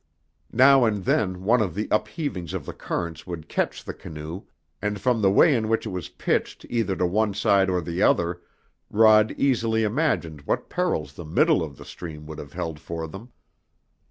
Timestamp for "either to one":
6.71-7.35